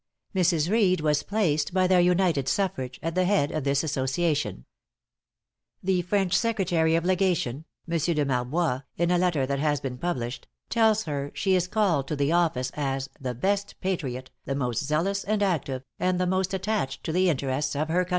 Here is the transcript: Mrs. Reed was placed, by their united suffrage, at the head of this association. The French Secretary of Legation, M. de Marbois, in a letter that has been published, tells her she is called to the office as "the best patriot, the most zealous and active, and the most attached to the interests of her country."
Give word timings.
Mrs. 0.33 0.67
Reed 0.67 1.01
was 1.01 1.21
placed, 1.21 1.75
by 1.75 1.85
their 1.85 2.01
united 2.01 2.47
suffrage, 2.47 2.99
at 3.03 3.13
the 3.13 3.25
head 3.25 3.51
of 3.51 3.63
this 3.63 3.83
association. 3.83 4.65
The 5.83 6.01
French 6.01 6.35
Secretary 6.35 6.95
of 6.95 7.05
Legation, 7.05 7.65
M. 7.87 7.99
de 7.99 8.25
Marbois, 8.25 8.81
in 8.97 9.11
a 9.11 9.19
letter 9.19 9.45
that 9.45 9.59
has 9.59 9.79
been 9.79 9.99
published, 9.99 10.47
tells 10.71 11.03
her 11.03 11.29
she 11.35 11.53
is 11.53 11.67
called 11.67 12.07
to 12.07 12.15
the 12.15 12.31
office 12.31 12.71
as 12.73 13.09
"the 13.19 13.35
best 13.35 13.75
patriot, 13.79 14.31
the 14.45 14.55
most 14.55 14.83
zealous 14.83 15.23
and 15.23 15.43
active, 15.43 15.83
and 15.99 16.19
the 16.19 16.25
most 16.25 16.51
attached 16.55 17.03
to 17.03 17.11
the 17.11 17.29
interests 17.29 17.75
of 17.75 17.89
her 17.89 17.97
country." 18.03 18.09